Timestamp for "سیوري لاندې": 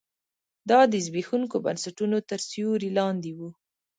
2.49-3.31